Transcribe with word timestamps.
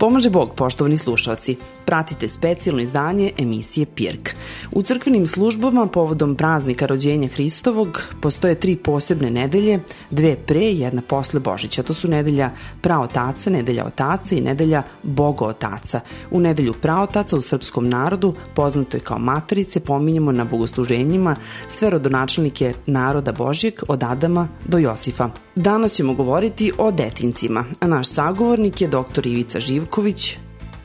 Pomaže 0.00 0.30
Bog, 0.30 0.54
poštovani 0.56 0.98
slušalci. 0.98 1.56
Pratite 1.86 2.28
specijalno 2.28 2.82
izdanje 2.82 3.32
emisije 3.38 3.86
Pirk. 3.94 4.30
U 4.72 4.82
crkvenim 4.82 5.26
službama 5.26 5.86
povodom 5.86 6.36
praznika 6.36 6.86
rođenja 6.86 7.28
Hristovog 7.28 8.02
postoje 8.20 8.54
tri 8.54 8.76
posebne 8.76 9.30
nedelje, 9.30 9.80
dve 10.10 10.36
pre 10.36 10.60
i 10.60 10.80
jedna 10.80 11.02
posle 11.02 11.40
Božića. 11.40 11.82
To 11.82 11.94
su 11.94 12.08
nedelja 12.08 12.50
praotaca, 12.80 13.50
nedelja 13.50 13.86
otaca 13.86 14.34
i 14.34 14.40
nedelja 14.40 14.82
Boga 15.02 15.44
otaca. 15.44 16.00
U 16.30 16.40
nedelju 16.40 16.72
praotaca 16.72 17.36
u 17.36 17.42
srpskom 17.42 17.84
narodu, 17.84 18.34
poznato 18.54 18.96
je 18.96 19.00
kao 19.00 19.18
materice, 19.18 19.80
pominjemo 19.80 20.32
na 20.32 20.44
bogosluženjima 20.44 21.36
sve 21.68 21.90
rodonačelnike 21.90 22.74
naroda 22.86 23.32
Božjeg 23.32 23.74
od 23.88 24.02
Adama 24.02 24.48
do 24.64 24.78
Josifa. 24.78 25.30
Danas 25.60 25.92
ćemo 25.92 26.14
govoriti 26.14 26.72
o 26.78 26.90
detincima, 26.90 27.64
a 27.80 27.86
naš 27.86 28.08
sagovornik 28.08 28.80
je 28.80 28.88
dr. 28.88 29.26
Ivica 29.26 29.60
Živković. 29.60 30.36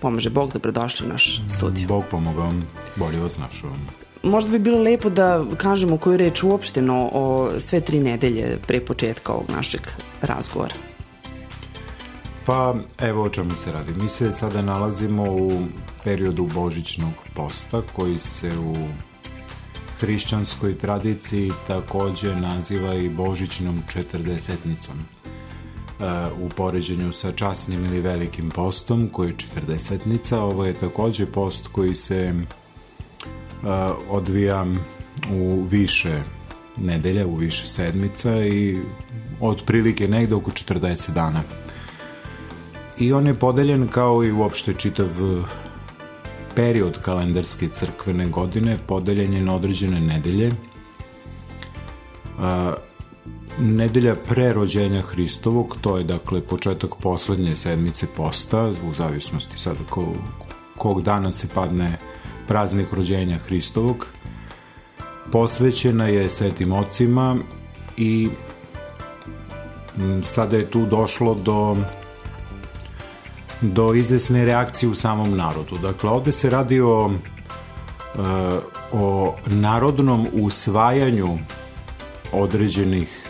Pomaže 0.02 0.30
Bog, 0.30 0.54
dobrodošli 0.54 1.08
u 1.08 1.10
naš 1.10 1.42
studiju. 1.58 1.88
Bog 1.88 2.04
pomogao, 2.12 2.52
bolje 2.96 3.20
vas 3.20 3.38
našao. 3.38 3.70
Možda 4.24 4.52
bi 4.52 4.60
bilo 4.60 4.80
lepo 4.80 5.10
da 5.10 5.46
kažemo 5.58 5.98
koju 5.98 6.18
reč 6.18 6.44
uopšteno 6.44 7.10
o 7.14 7.50
sve 7.60 7.82
tri 7.82 8.00
nedelje 8.00 8.60
pre 8.68 8.86
početka 8.86 9.34
ovog 9.34 9.46
našeg 9.50 9.82
razgovora. 10.22 10.74
Pa, 12.46 12.76
evo 13.00 13.24
o 13.24 13.30
čemu 13.30 13.56
se 13.56 13.72
radi. 13.72 13.94
Mi 13.94 14.10
se 14.10 14.34
sada 14.34 14.62
nalazimo 14.62 15.24
u 15.24 15.52
periodu 16.04 16.50
božićnog 16.54 17.14
posta 17.36 17.82
koji 17.96 18.20
se 18.20 18.52
u 18.58 18.76
hrišćanskoj 20.00 20.78
tradiciji 20.78 21.52
takođe 21.68 22.36
naziva 22.36 22.94
i 22.94 23.10
božićnom 23.10 23.84
četrdesetnicom 23.94 24.96
e, 25.00 25.04
u 26.42 26.50
poređenju 26.50 27.14
sa 27.14 27.32
časnim 27.32 27.86
ili 27.86 28.02
velikim 28.02 28.50
postom 28.50 29.10
koji 29.10 29.30
je 29.30 29.38
četrdesetnica. 29.38 30.42
Ovo 30.42 30.66
je 30.66 30.74
takođe 30.74 31.26
post 31.26 31.68
koji 31.68 31.96
se 31.96 32.34
uh, 33.66 33.70
odvija 34.10 34.66
u 35.32 35.64
više 35.64 36.22
nedelja, 36.78 37.28
u 37.28 37.36
više 37.36 37.68
sedmica 37.68 38.46
i 38.46 38.80
otprilike 39.42 40.08
negde 40.08 40.36
oko 40.36 40.52
40 40.52 41.12
dana. 41.12 41.42
I 42.98 43.14
on 43.14 43.28
je 43.28 43.34
podeljen 43.34 43.88
kao 43.88 44.24
i 44.24 44.32
uopšte 44.32 44.74
čitav 44.74 45.10
period 46.56 47.02
kalendarske 47.02 47.68
crkvene 47.68 48.28
godine 48.28 48.78
podeljen 48.88 49.34
je 49.34 49.42
na 49.42 49.56
određene 49.56 50.00
nedelje. 50.00 50.52
Nedelja 53.60 54.16
pre 54.16 54.54
rođenja 54.54 55.02
Hristovog, 55.02 55.78
to 55.82 55.98
je 55.98 56.04
dakle 56.04 56.42
početak 56.42 56.96
poslednje 57.02 57.56
sedmice 57.56 58.08
posta, 58.16 58.72
u 58.90 58.94
zavisnosti 58.94 59.60
sada 59.60 59.80
ko, 59.90 60.14
kog 60.78 61.02
dana 61.02 61.32
se 61.32 61.48
padne 61.48 61.98
praznik 62.48 62.94
rođenja 62.94 63.38
Hristovog, 63.38 64.08
posvećena 65.32 66.08
je 66.08 66.30
svetim 66.30 66.72
ocima 66.72 67.36
i 67.98 68.30
sada 70.24 70.58
je 70.58 70.72
tu 70.72 70.86
došlo 70.86 71.36
do 71.36 71.78
do 73.62 73.94
izvesne 73.94 74.46
reakcije 74.46 74.90
u 74.90 74.96
samom 74.96 75.38
narodu. 75.38 75.78
Dakle, 75.78 76.10
ovde 76.10 76.32
se 76.32 76.50
radi 76.50 76.82
o, 76.82 77.12
e, 77.12 78.20
o 78.92 79.36
narodnom 79.46 80.28
usvajanju 80.34 81.38
određenih 82.32 83.30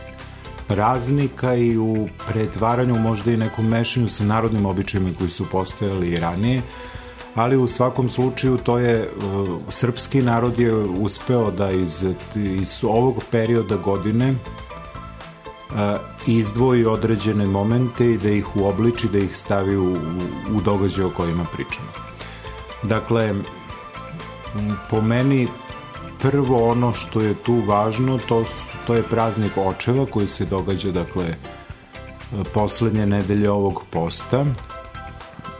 praznika 0.67 1.53
i 1.55 1.77
u 1.77 2.07
pretvaranju 2.27 2.95
možda 2.95 3.31
i 3.31 3.37
nekom 3.37 3.67
mešanju 3.67 4.09
sa 4.09 4.23
narodnim 4.23 4.65
običajima 4.65 5.09
koji 5.17 5.29
su 5.29 5.45
postojali 5.51 6.07
i 6.07 6.19
ranije, 6.19 6.61
ali 7.35 7.57
u 7.57 7.67
svakom 7.67 8.09
slučaju 8.09 8.57
to 8.57 8.77
je 8.77 9.09
uh, 9.09 9.57
srpski 9.69 10.21
narod 10.21 10.59
je 10.59 10.75
uspeo 10.75 11.51
da 11.51 11.71
iz, 11.71 12.05
iz 12.35 12.79
ovog 12.83 13.23
perioda 13.31 13.75
godine 13.75 14.35
izdvoji 16.27 16.85
određene 16.85 17.45
momente 17.45 18.11
i 18.11 18.17
da 18.17 18.29
ih 18.29 18.55
uobliči, 18.55 19.09
da 19.09 19.17
ih 19.17 19.37
stavi 19.37 19.77
u, 19.77 19.93
u 20.55 20.61
događaje 20.65 21.05
o 21.05 21.09
kojima 21.09 21.45
pričamo. 21.53 21.87
Dakle, 22.83 23.33
po 24.89 25.01
meni 25.01 25.47
prvo 26.19 26.69
ono 26.71 26.93
što 26.93 27.21
je 27.21 27.33
tu 27.33 27.61
važno, 27.67 28.19
to, 28.27 28.43
to 28.87 28.95
je 28.95 29.03
praznik 29.03 29.51
očeva 29.57 30.05
koji 30.05 30.27
se 30.27 30.45
događa, 30.45 30.91
dakle, 30.91 31.35
poslednje 32.53 33.05
nedelje 33.05 33.51
ovog 33.51 33.83
posta 33.89 34.45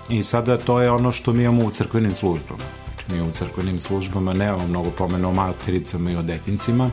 i 0.09 0.23
sada 0.23 0.57
to 0.57 0.81
je 0.81 0.91
ono 0.91 1.11
što 1.11 1.33
mi 1.33 1.43
imamo 1.43 1.65
u 1.65 1.71
crkvenim 1.71 2.15
službama. 2.15 2.63
Znači, 2.85 3.13
mi 3.13 3.29
u 3.29 3.31
crkvenim 3.31 3.79
službama 3.79 4.33
nemamo 4.33 4.67
mnogo 4.67 4.91
pomena 4.91 5.27
o 5.27 5.33
matericama 5.33 6.11
i 6.11 6.15
o 6.15 6.21
detincima, 6.21 6.89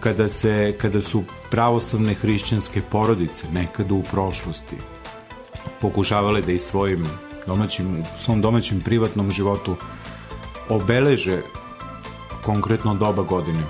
kada, 0.00 0.28
se, 0.28 0.74
kada 0.80 1.02
su 1.02 1.22
pravoslavne 1.50 2.14
hrišćanske 2.14 2.82
porodice 2.90 3.46
nekada 3.52 3.94
u 3.94 4.02
prošlosti 4.02 4.76
pokušavale 5.80 6.42
da 6.42 6.52
i 6.52 6.58
svojim 6.58 7.06
domaćim, 7.46 8.04
svom 8.18 8.40
domaćim 8.40 8.80
privatnom 8.80 9.32
životu 9.32 9.76
obeleže 10.68 11.42
konkretno 12.44 12.94
doba 12.94 13.22
godine. 13.22 13.62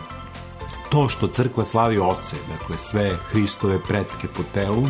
To 0.91 1.09
što 1.09 1.29
crkva 1.29 1.65
slavi 1.65 1.99
oce, 1.99 2.37
dakle 2.49 2.79
sve 2.79 3.17
Hristove 3.31 3.79
pretke 3.89 4.29
po 4.37 4.43
telu, 4.55 4.87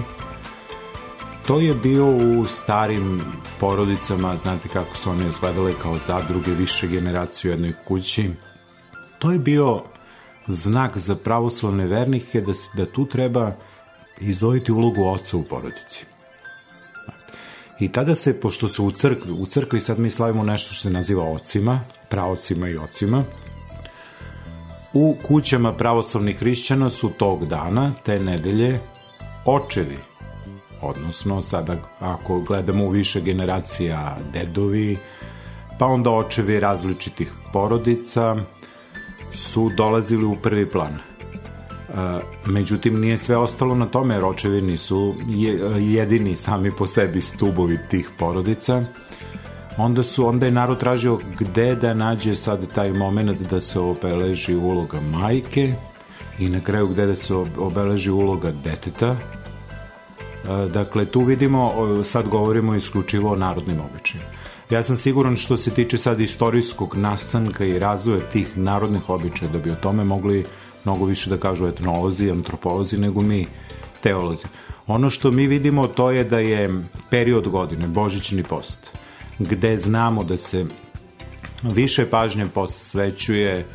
to 1.46 1.60
je 1.60 1.74
bio 1.74 2.06
u 2.06 2.46
starim 2.46 3.22
porodicama, 3.60 4.36
znate 4.36 4.68
kako 4.68 4.96
su 4.96 5.10
one 5.10 5.26
izgledale 5.26 5.72
kao 5.82 5.98
zadruge 5.98 6.50
više 6.50 6.86
generacije 6.86 7.50
u 7.50 7.54
jednoj 7.54 7.72
kući. 7.84 8.30
To 9.18 9.32
je 9.32 9.38
bio 9.38 9.82
znak 10.50 10.98
za 10.98 11.16
pravoslavne 11.16 11.86
vernike 11.86 12.40
da, 12.40 12.52
da 12.74 12.86
tu 12.86 13.06
treba 13.06 13.52
izdvojiti 14.20 14.72
ulogu 14.72 15.04
oca 15.04 15.36
u 15.36 15.42
porodici. 15.42 16.04
I 17.80 17.92
tada 17.92 18.14
se, 18.14 18.40
pošto 18.40 18.68
su 18.68 18.84
u 18.84 18.90
crkvi, 18.90 19.32
u 19.32 19.46
crkvi 19.46 19.80
sad 19.80 19.98
mi 19.98 20.10
slavimo 20.10 20.44
nešto 20.44 20.74
što 20.74 20.82
se 20.82 20.90
naziva 20.90 21.24
ocima, 21.24 21.80
praocima 22.08 22.68
i 22.68 22.76
ocima, 22.76 23.24
u 24.92 25.16
kućama 25.26 25.72
pravoslavnih 25.72 26.38
hrišćana 26.38 26.90
su 26.90 27.10
tog 27.10 27.46
dana, 27.46 27.92
te 28.04 28.20
nedelje, 28.20 28.80
očevi, 29.44 29.98
odnosno 30.80 31.42
sada 31.42 31.76
ako 32.00 32.40
gledamo 32.40 32.84
u 32.84 32.88
više 32.88 33.20
generacija 33.20 34.16
dedovi, 34.32 34.98
pa 35.78 35.86
onda 35.86 36.10
očevi 36.10 36.60
različitih 36.60 37.32
porodica, 37.52 38.36
su 39.32 39.70
dolazili 39.76 40.24
u 40.24 40.36
prvi 40.36 40.68
plan. 40.70 40.98
Međutim, 42.46 43.00
nije 43.00 43.18
sve 43.18 43.36
ostalo 43.36 43.74
na 43.74 43.86
tome, 43.86 44.14
jer 44.14 44.24
očevi 44.24 44.60
nisu 44.60 45.14
jedini 45.78 46.36
sami 46.36 46.72
po 46.78 46.86
sebi 46.86 47.20
stubovi 47.20 47.78
tih 47.90 48.10
porodica. 48.18 48.84
Onda, 49.76 50.02
su, 50.02 50.26
onda 50.26 50.46
je 50.46 50.52
narod 50.52 50.78
tražio 50.78 51.18
gde 51.38 51.74
da 51.74 51.94
nađe 51.94 52.34
sad 52.34 52.72
taj 52.72 52.92
moment 52.92 53.40
da 53.40 53.60
se 53.60 53.80
obeleži 53.80 54.54
uloga 54.54 55.00
majke 55.00 55.74
i 56.38 56.48
na 56.48 56.60
kraju 56.60 56.88
gde 56.88 57.06
da 57.06 57.16
se 57.16 57.34
obeleži 57.58 58.10
uloga 58.10 58.52
deteta. 58.64 59.16
Dakle, 60.72 61.04
tu 61.04 61.20
vidimo, 61.20 61.72
sad 62.04 62.28
govorimo 62.28 62.74
isključivo 62.74 63.32
o 63.32 63.36
narodnim 63.36 63.80
običajima. 63.80 64.39
Ja 64.70 64.82
sam 64.82 64.96
siguran 64.96 65.36
što 65.36 65.56
se 65.56 65.70
tiče 65.70 65.98
sad 65.98 66.20
istorijskog 66.20 66.96
nastanka 66.96 67.64
i 67.64 67.78
razvoja 67.78 68.20
tih 68.20 68.58
narodnih 68.58 69.10
običaja, 69.10 69.50
da 69.50 69.58
bi 69.58 69.70
o 69.70 69.74
tome 69.74 70.04
mogli 70.04 70.44
mnogo 70.84 71.04
više 71.04 71.30
da 71.30 71.36
kažu 71.36 71.66
etnolozi, 71.66 72.30
antropolozi, 72.30 72.98
nego 72.98 73.20
mi 73.20 73.46
teolozi. 74.00 74.44
Ono 74.86 75.10
što 75.10 75.30
mi 75.30 75.46
vidimo 75.46 75.86
to 75.86 76.10
je 76.10 76.24
da 76.24 76.38
je 76.38 76.84
period 77.10 77.48
godine, 77.48 77.88
božićni 77.88 78.42
post, 78.42 78.98
gde 79.38 79.78
znamo 79.78 80.24
da 80.24 80.36
se 80.36 80.64
više 81.62 82.06
pažnje 82.06 82.46
posvećuje 82.46 83.66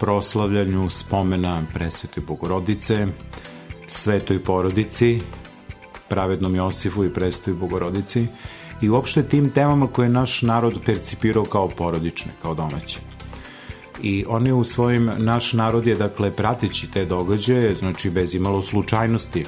proslavljanju 0.00 0.90
spomena 0.90 1.62
presvete 1.74 2.20
Bogorodice, 2.20 3.06
svetoj 3.86 4.44
porodici, 4.44 5.20
pravednom 6.08 6.54
Josifu 6.54 7.04
i 7.04 7.14
prestoj 7.14 7.54
Bogorodici, 7.54 8.26
i 8.80 8.90
uopšte 8.90 9.22
tim 9.22 9.50
temama 9.50 9.86
koje 9.86 10.06
je 10.06 10.10
naš 10.10 10.42
narod 10.42 10.80
percipirao 10.86 11.44
kao 11.44 11.68
porodične, 11.68 12.32
kao 12.42 12.54
domaće. 12.54 13.00
I 14.02 14.24
oni 14.28 14.52
u 14.52 14.64
svojim, 14.64 15.10
naš 15.18 15.52
narod 15.52 15.86
je 15.86 15.94
dakle 15.94 16.30
prateći 16.30 16.90
te 16.90 17.04
događaje, 17.04 17.74
znači 17.74 18.10
bez 18.10 18.34
imalo 18.34 18.62
slučajnosti, 18.62 19.40
e, 19.40 19.46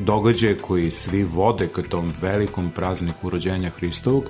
događaje 0.00 0.58
koji 0.58 0.90
svi 0.90 1.22
vode 1.22 1.66
ka 1.66 1.82
tom 1.82 2.12
velikom 2.22 2.70
prazniku 2.70 3.30
rođenja 3.30 3.70
Hristovog, 3.70 4.24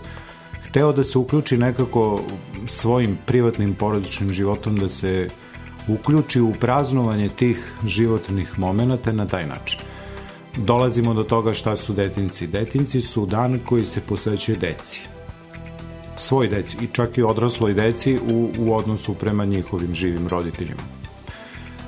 hteo 0.69 0.93
da 0.93 1.05
se 1.05 1.19
uključi 1.19 1.57
nekako 1.57 2.21
svojim 2.67 3.19
privatnim 3.27 3.75
porodičnim 3.75 4.33
životom 4.33 4.77
da 4.77 4.89
se 4.89 5.29
uključi 5.89 6.41
u 6.41 6.53
praznovanje 6.53 7.29
tih 7.29 7.73
životnih 7.85 8.59
momenta 8.59 9.13
na 9.13 9.27
taj 9.27 9.47
način. 9.47 9.81
Dolazimo 10.57 11.15
do 11.15 11.23
toga 11.23 11.55
šta 11.55 11.77
su 11.77 11.93
detinci. 11.93 12.47
Detinci 12.47 13.01
su 13.01 13.27
dan 13.27 13.59
koji 13.65 13.87
se 13.87 14.01
posvećuje 14.01 14.57
deci. 14.57 15.01
Svoj 16.17 16.49
deci 16.49 16.77
i 16.81 16.89
čak 16.93 17.19
i 17.19 17.23
odrasloj 17.23 17.75
deci 17.75 18.19
u, 18.33 18.51
u 18.59 18.75
odnosu 18.75 19.15
prema 19.15 19.45
njihovim 19.45 19.95
živim 19.95 20.29
roditeljima. 20.29 20.83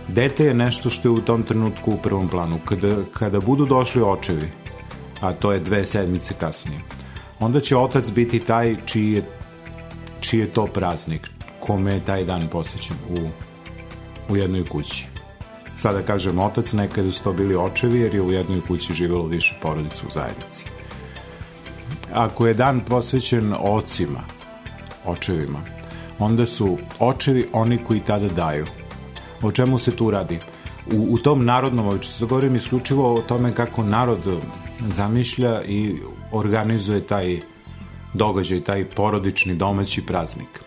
Dete 0.09 0.45
je 0.45 0.55
nešto 0.55 0.91
što 0.91 1.09
je 1.09 1.13
u 1.13 1.21
tom 1.21 1.43
trenutku 1.43 1.91
u 1.91 1.99
prvom 2.03 2.29
planu. 2.29 2.59
Kada, 2.65 2.97
kada 3.13 3.41
budu 3.41 3.67
došli 3.67 4.03
očevi, 4.03 4.49
a 5.21 5.33
to 5.33 5.53
je 5.53 5.61
dve 5.61 5.87
sedmice 5.87 6.35
kasnije, 6.41 6.81
onda 7.41 7.61
će 7.61 7.77
otac 7.77 8.11
biti 8.11 8.39
taj 8.39 8.77
čiji 8.87 9.13
je, 9.13 9.23
čiji 10.21 10.41
je 10.41 10.53
to 10.53 10.67
praznik, 10.67 11.31
kome 11.61 11.93
je 11.93 12.05
taj 12.05 12.25
dan 12.25 12.49
posvećen 12.53 12.97
u, 13.11 13.29
u 14.33 14.37
jednoj 14.37 14.65
kući. 14.65 15.16
Sada 15.77 16.03
kažem 16.03 16.39
otac, 16.39 16.73
nekada 16.73 17.13
su 17.13 17.23
to 17.23 17.33
bili 17.33 17.57
očevi 17.57 18.01
jer 18.01 18.15
je 18.15 18.23
u 18.23 18.33
jednoj 18.33 18.61
kući 18.61 18.95
živelo 18.95 19.27
više 19.27 19.59
porodica 19.63 20.05
u 20.09 20.11
zajednici. 20.11 20.65
Ako 22.13 22.47
je 22.47 22.55
dan 22.55 22.81
posvećen 22.81 23.55
ocima, 23.59 24.21
očevima, 25.05 25.59
onda 26.19 26.47
su 26.47 26.79
očevi 26.99 27.49
oni 27.53 27.79
koji 27.79 28.01
tada 28.01 28.29
daju. 28.29 28.67
O 29.43 29.53
čemu 29.53 29.79
se 29.79 29.97
tu 29.97 30.11
radi? 30.11 30.39
U, 30.93 31.07
u 31.11 31.19
tom 31.19 31.45
narodnom, 31.45 31.87
ovo 31.87 32.03
se 32.03 32.27
govorim 32.27 32.57
isključivo 32.57 33.15
o 33.15 33.23
tome 33.23 33.55
kako 33.55 33.83
narod 33.83 34.43
zamišlja 34.89 35.65
i 35.65 35.97
organizuje 36.33 37.07
taj 37.07 37.41
događaj, 38.15 38.61
taj 38.61 38.85
porodični 38.85 39.55
domaći 39.55 40.07
praznik. 40.07 40.61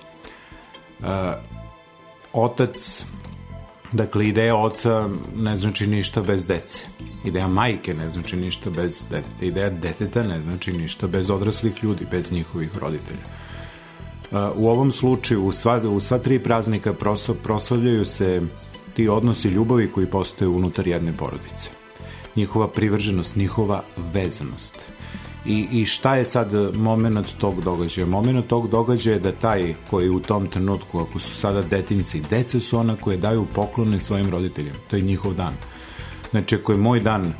E, 0.99 1.05
otac 2.33 3.05
Dakle, 3.91 4.27
ideja 4.27 4.55
oca 4.55 5.09
ne 5.35 5.57
znači 5.57 5.87
ništa 5.87 6.21
bez 6.21 6.45
dece. 6.45 6.83
Ideja 7.25 7.47
majke 7.47 7.93
ne 7.93 8.09
znači 8.09 8.35
ništa 8.35 8.69
bez 8.69 9.03
deteta. 9.11 9.45
Ideja 9.45 9.69
deteta 9.69 10.23
ne 10.23 10.41
znači 10.41 10.73
ništa 10.73 11.07
bez 11.07 11.29
odraslih 11.29 11.83
ljudi, 11.83 12.05
bez 12.11 12.31
njihovih 12.31 12.77
roditelja. 12.77 13.25
U 14.55 14.69
ovom 14.69 14.91
slučaju, 14.91 15.45
u 15.45 15.51
sva, 15.51 15.81
u 15.89 15.99
sva 15.99 16.19
tri 16.19 16.39
praznika 16.39 16.93
proslavljaju 17.43 18.05
se 18.05 18.41
ti 18.93 19.07
odnosi 19.07 19.47
ljubavi 19.47 19.91
koji 19.91 20.07
postoje 20.07 20.49
unutar 20.49 20.87
jedne 20.87 21.17
porodice. 21.17 21.69
Njihova 22.35 22.67
privrženost, 22.67 23.35
njihova 23.35 23.83
vezanost. 24.13 24.91
I, 25.49 25.67
I 25.71 25.85
šta 25.85 26.15
je 26.15 26.25
sad 26.25 26.75
moment 26.75 27.27
tog 27.37 27.61
događaja? 27.61 28.07
Moment 28.07 28.47
tog 28.47 28.67
događaja 28.69 29.13
je 29.13 29.19
da 29.19 29.31
taj 29.31 29.73
koji 29.89 30.09
u 30.09 30.19
tom 30.19 30.47
trenutku, 30.47 30.99
ako 30.99 31.19
su 31.19 31.35
sada 31.35 31.61
detinci, 31.61 32.21
dece 32.29 32.59
su 32.59 32.77
ona 32.77 32.95
koje 32.95 33.17
daju 33.17 33.45
poklone 33.55 33.99
svojim 33.99 34.29
roditeljima. 34.29 34.77
To 34.89 34.95
je 34.95 35.01
njihov 35.01 35.33
dan. 35.33 35.53
Znači, 36.29 36.55
ako 36.55 36.71
je 36.71 36.77
moj 36.77 36.99
dan 36.99 37.25
uh, 37.25 37.33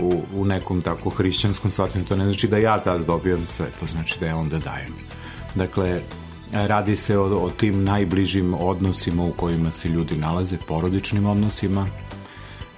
u, 0.00 0.22
u 0.34 0.44
nekom 0.44 0.80
tako 0.82 1.10
hrišćanskom 1.10 1.70
shvatanju, 1.70 2.04
to 2.04 2.16
ne 2.16 2.24
znači 2.24 2.48
da 2.48 2.58
ja 2.58 2.78
tad 2.78 3.04
dobijam 3.04 3.46
sve, 3.46 3.66
to 3.80 3.86
znači 3.86 4.20
da 4.20 4.26
ja 4.26 4.36
onda 4.36 4.58
dajem. 4.58 4.94
Dakle, 5.54 6.00
radi 6.52 6.96
se 6.96 7.18
o, 7.18 7.24
o 7.24 7.50
tim 7.50 7.84
najbližim 7.84 8.54
odnosima 8.54 9.24
u 9.24 9.32
kojima 9.32 9.72
se 9.72 9.88
ljudi 9.88 10.16
nalaze, 10.16 10.56
porodičnim 10.68 11.26
odnosima, 11.26 11.86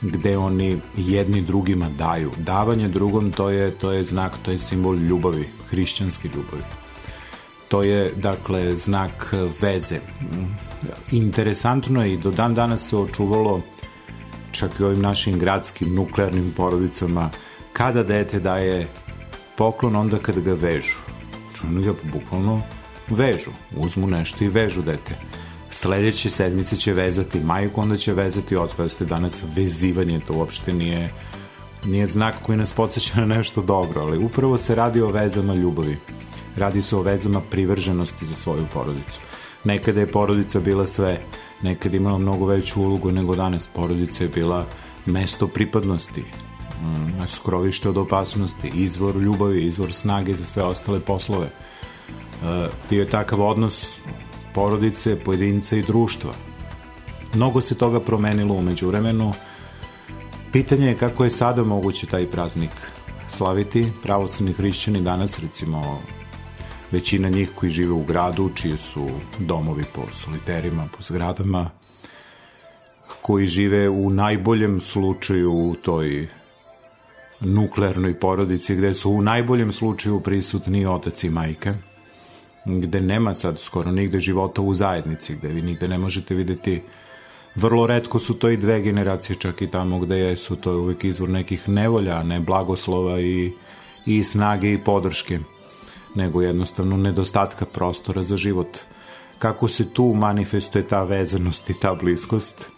gde 0.00 0.38
oni 0.38 0.80
jedni 0.96 1.42
drugima 1.42 1.88
daju. 1.88 2.32
Davanje 2.36 2.88
drugom 2.88 3.32
to 3.32 3.50
je, 3.50 3.70
to 3.70 3.92
je 3.92 4.04
znak, 4.04 4.32
to 4.42 4.50
je 4.50 4.58
simbol 4.58 4.96
ljubavi, 4.96 5.48
hrišćanske 5.70 6.28
ljubavi. 6.28 6.62
To 7.68 7.82
je, 7.82 8.12
dakle, 8.16 8.76
znak 8.76 9.34
veze. 9.60 10.00
Interesantno 11.12 12.04
je 12.04 12.12
i 12.12 12.16
do 12.16 12.30
dan 12.30 12.54
danas 12.54 12.88
se 12.88 12.96
očuvalo 12.96 13.60
čak 14.52 14.80
i 14.80 14.84
ovim 14.84 15.00
našim 15.00 15.38
gradskim 15.38 15.94
nuklearnim 15.94 16.52
porodicama 16.56 17.30
kada 17.72 18.02
dete 18.02 18.40
daje 18.40 18.88
poklon 19.56 19.96
onda 19.96 20.18
kada 20.18 20.40
ga 20.40 20.54
vežu. 20.54 20.98
Čujem 21.54 21.82
ga 21.82 21.92
bukvalno 22.12 22.62
vežu. 23.08 23.50
Uzmu 23.76 24.06
nešto 24.06 24.44
i 24.44 24.48
vežu 24.48 24.82
dete 24.82 25.16
sledeće 25.70 26.30
sedmice 26.30 26.76
će 26.76 26.92
vezati 26.92 27.40
majku, 27.40 27.80
onda 27.80 27.96
će 27.96 28.12
vezati 28.12 28.56
ste 28.88 29.04
danas 29.04 29.44
vezivanje, 29.56 30.20
to 30.26 30.34
uopšte 30.34 30.72
nije, 30.72 31.10
nije 31.84 32.06
znak 32.06 32.34
koji 32.42 32.58
nas 32.58 32.72
podsjeća 32.72 33.20
na 33.20 33.26
nešto 33.26 33.62
dobro, 33.62 34.00
ali 34.00 34.18
upravo 34.18 34.56
se 34.56 34.74
radi 34.74 35.00
o 35.00 35.10
vezama 35.10 35.54
ljubavi. 35.54 35.96
Radi 36.56 36.82
se 36.82 36.96
o 36.96 37.02
vezama 37.02 37.40
privrženosti 37.50 38.26
za 38.26 38.34
svoju 38.34 38.66
porodicu. 38.74 39.20
Nekada 39.64 40.00
je 40.00 40.12
porodica 40.12 40.60
bila 40.60 40.86
sve, 40.86 41.20
nekada 41.62 41.96
imala 41.96 42.18
mnogo 42.18 42.46
veću 42.46 42.82
ulogu 42.82 43.12
nego 43.12 43.36
danas. 43.36 43.66
Porodica 43.66 44.24
je 44.24 44.28
bila 44.28 44.66
mesto 45.06 45.48
pripadnosti, 45.48 46.20
mm, 46.82 47.26
skrovište 47.26 47.88
od 47.88 47.96
opasnosti, 47.96 48.70
izvor 48.74 49.16
ljubavi, 49.16 49.64
izvor 49.64 49.92
snage 49.92 50.34
za 50.34 50.44
sve 50.44 50.62
ostale 50.62 51.00
poslove. 51.00 51.46
E, 51.46 52.68
bio 52.90 53.00
je 53.00 53.10
takav 53.10 53.42
odnos 53.42 53.96
porodice, 54.58 55.16
pojedince 55.16 55.78
i 55.78 55.82
društva. 55.82 56.32
Mnogo 57.34 57.60
se 57.60 57.75
toga 57.75 58.00
promenilo 58.00 58.55
umeđu 58.55 58.88
vremenu. 58.88 59.32
Pitanje 60.52 60.87
je 60.88 60.96
kako 60.99 61.25
je 61.25 61.31
sada 61.31 61.62
moguće 61.64 62.06
taj 62.06 62.26
praznik 62.26 62.70
slaviti. 63.28 63.87
Pravoslavni 64.02 64.52
hrišćani 64.52 65.02
danas, 65.02 65.38
recimo, 65.38 66.00
većina 66.90 67.28
njih 67.28 67.52
koji 67.55 67.70
žive 67.70 67.93
u 67.93 68.02
gradu, 68.05 68.50
čiji 68.55 68.76
su 68.76 69.06
domovi 69.38 69.84
po 69.94 70.02
soliterima, 70.12 70.88
po 70.96 71.02
zgradama, 71.02 71.70
koji 73.22 73.46
žive 73.46 73.88
u 73.88 74.11
najboljem 74.11 74.81
slučaju 74.81 75.52
u 75.52 75.75
toj 75.75 76.26
nuklearnoj 77.40 78.20
porodici 78.20 78.76
gde 78.76 78.94
su 78.94 79.11
u 79.11 79.22
najboljem 79.22 79.72
slučaju 79.72 80.20
prisutni 80.20 80.87
otac 80.87 81.25
i 81.25 81.31
majka– 81.31 81.75
gde 82.68 83.00
nema 83.00 83.34
sad 83.34 83.58
skoro 83.58 83.90
nigde 83.90 84.20
života 84.20 84.62
u 84.62 84.74
zajednici, 84.74 85.34
gde 85.34 85.48
vi 85.48 85.62
nigde 85.62 85.88
ne 85.88 85.98
možete 85.98 86.34
videti 86.34 86.80
vrlo 87.54 87.86
redko 87.86 88.18
su 88.18 88.34
to 88.34 88.48
i 88.48 88.56
dve 88.56 88.80
generacije 88.80 89.36
čak 89.36 89.62
i 89.62 89.70
tamo 89.70 89.98
gde 89.98 90.18
jesu, 90.18 90.56
to 90.56 90.70
je 90.70 90.76
uvek 90.76 91.04
izvor 91.04 91.28
nekih 91.28 91.68
nevolja, 91.68 92.22
ne 92.22 92.40
blagoslova 92.40 93.20
i, 93.20 93.52
i 94.06 94.24
snage 94.24 94.72
i 94.72 94.78
podrške, 94.78 95.38
nego 96.14 96.42
jednostavno 96.42 96.96
nedostatka 96.96 97.64
prostora 97.64 98.22
za 98.22 98.36
život. 98.36 98.78
Kako 99.38 99.68
se 99.68 99.90
tu 99.90 100.14
manifestuje 100.14 100.88
ta 100.88 101.02
vezanost 101.02 101.70
i 101.70 101.80
ta 101.80 101.94
bliskost? 101.94 102.70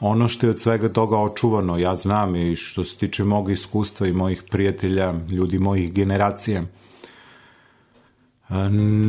Ono 0.00 0.28
što 0.28 0.46
je 0.46 0.50
od 0.50 0.60
svega 0.60 0.88
toga 0.88 1.18
očuvano, 1.18 1.78
ja 1.78 1.96
znam 1.96 2.36
i 2.36 2.56
što 2.56 2.84
se 2.84 2.96
tiče 2.96 3.24
mog 3.24 3.50
iskustva 3.50 4.06
i 4.06 4.12
mojih 4.12 4.42
prijatelja, 4.50 5.14
ljudi 5.30 5.58
mojih 5.58 5.92
generacija– 5.92 6.64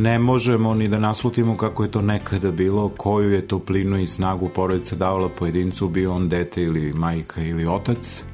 ne 0.02 0.18
možemo 0.18 0.74
ni 0.74 0.88
da 0.88 0.98
naslutimo 0.98 1.56
kako 1.56 1.82
je 1.82 1.90
to 1.90 2.02
nekada 2.02 2.50
bilo, 2.50 2.88
koju 2.88 3.30
je 3.30 3.48
toplinu 3.48 3.98
i 3.98 4.06
snagu 4.06 4.48
porodica 4.48 4.96
davala 4.96 5.28
pojedincu, 5.28 5.88
bio 5.88 6.14
on 6.14 6.28
dete 6.28 6.62
ili 6.62 6.92
majka 6.92 7.42
ili 7.42 7.66
otac. 7.66 8.24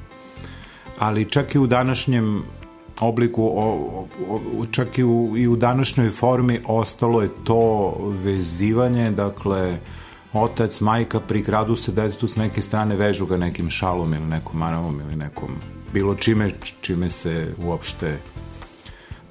Ali 0.99 1.31
čak 1.31 1.55
i 1.55 1.59
u 1.59 1.67
današnjem 1.67 2.43
obliku, 3.01 3.51
čak 4.71 4.99
i 4.99 5.05
u, 5.05 5.35
i 5.37 5.49
u 5.49 5.57
današnjoj 5.57 6.11
formi 6.11 6.61
ostalo 6.67 7.23
je 7.23 7.31
to 7.45 7.95
vezivanje, 8.25 9.11
dakle, 9.11 9.79
otac, 10.33 10.81
majka 10.81 11.21
prikradu 11.21 11.77
se 11.77 11.93
detetu 11.93 12.29
s 12.29 12.37
neke 12.37 12.63
strane, 12.63 12.97
vežu 12.97 13.27
ga 13.27 13.37
nekim 13.37 13.71
šalom 13.71 14.15
ili 14.15 14.27
nekom 14.27 14.59
maravom 14.59 15.01
ili 15.01 15.17
nekom 15.17 15.51
bilo 15.93 16.15
čime, 16.15 16.51
čime 16.81 17.11
se 17.11 17.55
uopšte 17.65 18.19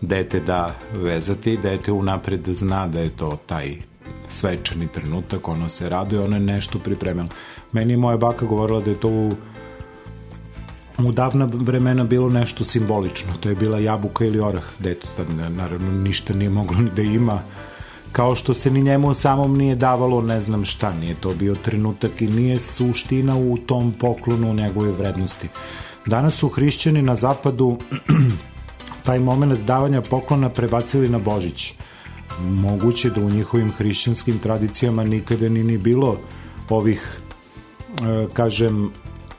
dete 0.01 0.39
da 0.39 0.75
vezati, 0.93 1.57
dete 1.57 1.91
unapred 1.91 2.47
zna 2.47 2.87
da 2.87 2.99
je 2.99 3.09
to 3.09 3.37
taj 3.45 3.75
svečani 4.27 4.87
trenutak, 4.87 5.47
ono 5.47 5.69
se 5.69 5.89
raduje, 5.89 6.21
ono 6.21 6.35
je 6.35 6.39
nešto 6.39 6.79
pripremilo. 6.79 7.27
Meni 7.71 7.93
je 7.93 7.97
moja 7.97 8.17
baka 8.17 8.45
govorila 8.45 8.81
da 8.81 8.89
je 8.89 8.99
to 8.99 9.09
u, 9.09 9.31
u 10.97 11.11
davna 11.11 11.49
vremena 11.51 12.03
bilo 12.03 12.29
nešto 12.29 12.63
simbolično, 12.63 13.33
to 13.39 13.49
je 13.49 13.55
bila 13.55 13.79
jabuka 13.79 14.25
ili 14.25 14.39
orah, 14.39 14.63
dete 14.79 15.07
tad 15.17 15.27
naravno 15.55 15.91
ništa 15.91 16.33
nije 16.33 16.49
moglo 16.49 16.77
ni 16.77 16.89
da 16.95 17.01
ima, 17.01 17.41
kao 18.11 18.35
što 18.35 18.53
se 18.53 18.71
ni 18.71 18.81
njemu 18.81 19.13
samom 19.13 19.57
nije 19.57 19.75
davalo 19.75 20.21
ne 20.21 20.39
znam 20.39 20.65
šta, 20.65 20.93
nije 20.93 21.15
to 21.15 21.33
bio 21.33 21.55
trenutak 21.55 22.21
i 22.21 22.27
nije 22.27 22.59
suština 22.59 23.37
u 23.37 23.57
tom 23.57 23.93
poklonu 23.99 24.53
njegove 24.53 24.91
vrednosti. 24.91 25.47
Danas 26.05 26.35
su 26.35 26.49
hrišćani 26.49 27.01
na 27.01 27.15
zapadu 27.15 27.77
taj 29.03 29.19
moment 29.19 29.59
davanja 29.59 30.01
poklona 30.01 30.49
prebacili 30.49 31.09
na 31.09 31.19
Božić. 31.19 31.73
Moguće 32.39 33.09
da 33.09 33.21
u 33.21 33.29
njihovim 33.29 33.71
hrišćanskim 33.71 34.39
tradicijama 34.39 35.03
nikada 35.03 35.49
ni 35.49 35.63
ni 35.63 35.77
bilo 35.77 36.17
ovih, 36.69 37.21
e, 38.01 38.27
kažem, 38.33 38.91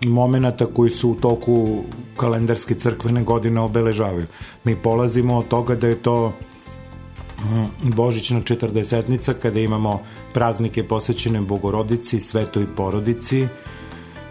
momenata 0.06 0.66
koji 0.66 0.90
su 0.90 1.10
u 1.10 1.14
toku 1.14 1.84
kalendarske 2.16 2.74
crkvene 2.74 3.22
godine 3.22 3.60
obeležavaju. 3.60 4.26
Mi 4.64 4.76
polazimo 4.76 5.38
od 5.38 5.48
toga 5.48 5.74
da 5.74 5.88
je 5.88 6.02
to 6.02 6.32
mm, 7.38 7.90
Božićna 7.90 8.42
četrdesetnica 8.42 9.34
kada 9.34 9.60
imamo 9.60 10.02
praznike 10.34 10.88
posvećene 10.88 11.40
Bogorodici, 11.40 12.20
Svetoj 12.20 12.66
porodici 12.76 13.46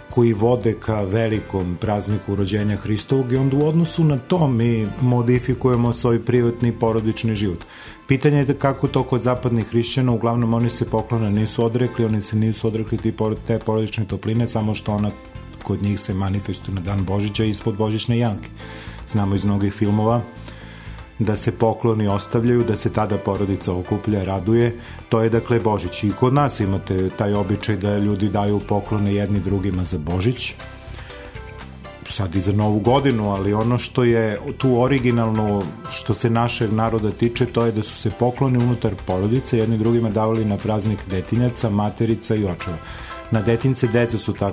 koji 0.09 0.33
vode 0.33 0.73
ka 0.79 1.01
velikom 1.01 1.77
prazniku 1.81 2.35
rođenja 2.35 2.75
Hristovog 2.75 3.31
i 3.31 3.37
onda 3.37 3.57
u 3.57 3.67
odnosu 3.67 4.03
na 4.03 4.17
to 4.17 4.47
mi 4.47 4.87
modifikujemo 5.01 5.93
svoj 5.93 6.25
privatni 6.25 6.71
porodični 6.71 7.35
život. 7.35 7.65
Pitanje 8.07 8.37
je 8.37 8.45
da 8.45 8.53
kako 8.53 8.87
to 8.87 9.03
kod 9.03 9.21
zapadnih 9.21 9.67
hrišćana, 9.67 10.11
uglavnom 10.11 10.53
oni 10.53 10.69
se 10.69 10.85
poklona 10.85 11.29
nisu 11.29 11.65
odrekli, 11.65 12.05
oni 12.05 12.21
se 12.21 12.35
nisu 12.35 12.67
odrekli 12.67 12.97
te 13.47 13.59
porodične 13.59 14.05
topline, 14.05 14.47
samo 14.47 14.75
što 14.75 14.93
ona 14.93 15.11
kod 15.63 15.83
njih 15.83 15.99
se 15.99 16.13
manifestuje 16.13 16.75
na 16.75 16.81
dan 16.81 17.05
Božića 17.05 17.43
ispod 17.43 17.75
Božićne 17.77 18.17
janke. 18.17 18.49
Znamo 19.07 19.35
iz 19.35 19.45
mnogih 19.45 19.73
filmova 19.73 20.21
da 21.19 21.35
se 21.35 21.51
pokloni 21.51 22.07
ostavljaju, 22.07 22.63
da 22.63 22.75
se 22.75 22.93
tada 22.93 23.17
porodica 23.17 23.73
okuplja, 23.73 24.23
raduje. 24.23 24.79
To 25.09 25.21
je 25.21 25.29
dakle 25.29 25.59
Božić. 25.59 26.03
I 26.03 26.11
kod 26.19 26.33
nas 26.33 26.59
imate 26.59 27.09
taj 27.09 27.33
običaj 27.33 27.75
da 27.75 27.97
ljudi 27.97 28.29
daju 28.29 28.59
poklone 28.67 29.15
jedni 29.15 29.39
drugima 29.39 29.83
za 29.83 29.97
Božić 29.97 30.53
sad 32.09 32.35
i 32.35 32.41
za 32.41 32.51
novu 32.51 32.79
godinu, 32.79 33.31
ali 33.31 33.53
ono 33.53 33.77
što 33.77 34.03
je 34.03 34.39
tu 34.57 34.81
originalno 34.81 35.63
što 35.89 36.13
se 36.13 36.29
našeg 36.29 36.73
naroda 36.73 37.11
tiče, 37.11 37.45
to 37.45 37.65
je 37.65 37.71
da 37.71 37.83
su 37.83 37.95
se 37.95 38.09
pokloni 38.19 38.57
unutar 38.57 38.95
porodice 39.05 39.57
jedni 39.57 39.77
drugima 39.77 40.09
davali 40.09 40.45
na 40.45 40.57
praznik 40.57 40.99
detinjaca, 41.09 41.69
materica 41.69 42.35
i 42.35 42.45
očeva. 42.45 42.77
Na 43.31 43.41
detince 43.41 43.87
deca 43.87 44.17
su 44.17 44.33
ta 44.33 44.51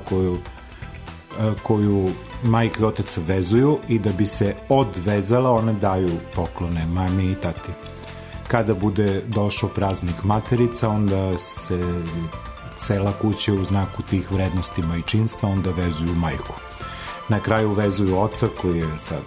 koju, 1.37 1.51
e, 1.51 1.55
koju 1.63 2.11
majke 2.43 2.83
i 2.83 2.85
otac 2.85 3.19
vezuju 3.19 3.79
i 3.89 3.99
da 3.99 4.13
bi 4.13 4.27
se 4.27 4.55
odvezala 4.69 5.51
one 5.51 5.73
daju 5.73 6.11
poklone 6.35 6.87
mami 6.87 7.31
i 7.31 7.35
tati. 7.35 7.73
Kada 8.49 8.75
bude 8.75 9.23
došao 9.27 9.69
praznik 9.69 10.23
materica, 10.23 10.89
onda 10.89 11.39
se 11.39 12.01
cela 12.77 13.13
kuća 13.13 13.53
u 13.53 13.65
znaku 13.65 14.03
tih 14.03 14.33
vrednosti 14.33 14.83
majčinstva 14.83 15.49
onda 15.49 15.71
vezuju 15.71 16.15
majku 16.15 16.55
na 17.29 17.41
kraju 17.41 17.73
vezuju 17.73 18.19
oca 18.19 18.49
koji 18.63 18.79
je 18.79 18.99
sad 18.99 19.25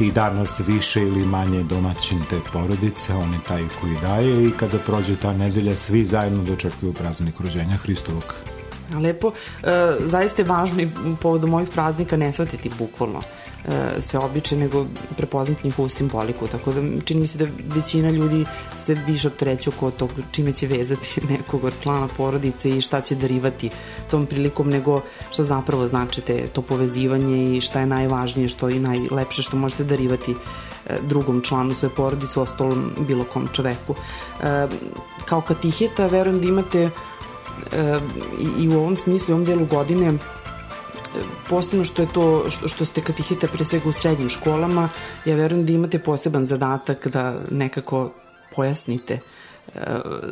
i 0.00 0.12
danas 0.12 0.60
više 0.60 1.02
ili 1.02 1.26
manje 1.26 1.62
domaćin 1.62 2.22
te 2.30 2.40
porodice, 2.52 3.14
on 3.14 3.32
je 3.32 3.38
taj 3.48 3.62
koji 3.80 3.96
daje 4.02 4.48
i 4.48 4.50
kada 4.50 4.78
prođe 4.78 5.16
ta 5.16 5.32
nedelja 5.32 5.76
svi 5.76 6.04
zajedno 6.04 6.44
dočekuju 6.44 6.92
praznik 6.92 7.40
rođenja 7.40 7.76
Hristovog. 7.76 8.34
Lepo, 8.98 9.32
e, 9.62 9.96
zaista 10.00 10.42
je 10.42 10.46
važno 10.46 10.82
i 10.82 10.88
povodom 11.20 11.54
ovih 11.54 11.68
praznika 11.68 12.16
ne 12.16 12.32
shvatiti 12.32 12.70
bukvalno 12.78 13.20
e, 13.64 14.00
sve 14.00 14.18
običe, 14.20 14.56
nego 14.56 14.86
prepoznati 15.16 15.66
njihovu 15.66 15.88
simboliku, 15.88 16.46
tako 16.46 16.72
da 16.72 16.80
čini 17.04 17.20
mi 17.20 17.26
se 17.26 17.38
da 17.38 17.46
većina 17.74 18.10
ljudi 18.10 18.44
se 18.78 18.94
više 19.06 19.28
optreću 19.28 19.70
oko 19.70 19.90
tog 19.90 20.10
čime 20.32 20.52
će 20.52 20.66
vezati 20.66 21.20
nekog 21.32 21.64
od 21.64 21.72
plana 21.82 22.08
porodice 22.16 22.70
i 22.70 22.80
šta 22.80 23.00
će 23.00 23.14
darivati 23.14 23.70
tom 24.10 24.26
prilikom, 24.26 24.70
nego 24.70 25.02
šta 25.32 25.44
zapravo 25.44 25.88
značite 25.88 26.48
to 26.52 26.62
povezivanje 26.62 27.56
i 27.56 27.60
šta 27.60 27.80
je 27.80 27.86
najvažnije, 27.86 28.48
što 28.48 28.68
i 28.68 28.78
najlepše 28.78 29.42
što 29.42 29.56
možete 29.56 29.84
darivati 29.84 30.34
e, 30.86 30.98
drugom 31.08 31.40
članu 31.40 31.74
svoje 31.74 31.94
porodice, 31.94 32.40
u 32.40 32.42
ostalom 32.42 32.90
bilo 33.08 33.24
kom 33.24 33.48
čoveku. 33.52 33.94
E, 34.42 34.66
kao 35.24 35.40
katiheta, 35.40 36.06
verujem 36.06 36.40
da 36.40 36.48
imate 36.48 36.90
i, 38.40 38.62
i 38.64 38.68
u 38.68 38.78
ovom 38.78 38.96
smislu, 38.96 39.32
u 39.32 39.36
ovom 39.36 39.44
delu 39.44 39.66
godine 39.66 40.18
posebno 41.48 41.84
što 41.84 42.02
je 42.02 42.08
to 42.12 42.50
što, 42.50 42.68
što 42.68 42.84
ste 42.84 43.00
katihita 43.00 43.48
pre 43.48 43.64
svega 43.64 43.88
u 43.88 43.92
srednjim 43.92 44.28
školama, 44.28 44.88
ja 45.24 45.36
verujem 45.36 45.66
da 45.66 45.72
imate 45.72 45.98
poseban 45.98 46.46
zadatak 46.46 47.08
da 47.08 47.40
nekako 47.50 48.12
pojasnite 48.56 49.14
e, 49.14 49.20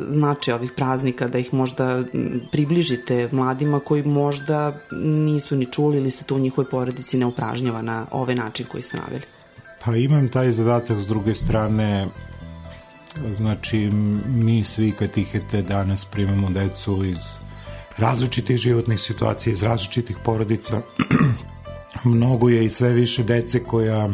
značaj 0.07 0.53
ovih 0.53 0.71
praznika, 0.75 1.27
da 1.27 1.37
ih 1.37 1.53
možda 1.53 2.03
približite 2.51 3.29
mladima 3.31 3.79
koji 3.79 4.03
možda 4.03 4.73
nisu 5.01 5.55
ni 5.55 5.65
čuli 5.65 5.97
ili 5.97 6.11
se 6.11 6.23
to 6.23 6.35
u 6.35 6.39
njihovoj 6.39 6.69
porodici 6.69 7.17
ne 7.17 7.25
upražnjava 7.25 7.81
na 7.81 8.05
ovaj 8.11 8.35
način 8.35 8.65
koji 8.65 8.83
ste 8.83 8.97
naveli. 8.97 9.23
Pa 9.85 9.95
imam 9.95 10.27
taj 10.27 10.51
zadatak 10.51 10.99
s 10.99 11.07
druge 11.07 11.33
strane 11.33 12.07
znači 13.33 13.89
mi 14.27 14.63
svi 14.63 14.91
katihete 14.91 15.61
danas 15.61 16.05
primamo 16.05 16.49
decu 16.49 17.05
iz 17.05 17.17
različitih 17.97 18.57
životnih 18.57 18.99
situacija, 18.99 19.53
iz 19.53 19.63
različitih 19.63 20.17
porodica. 20.23 20.81
Mnogo 22.03 22.49
je 22.49 22.65
i 22.65 22.69
sve 22.69 22.93
više 22.93 23.23
dece 23.23 23.63
koja 23.63 24.09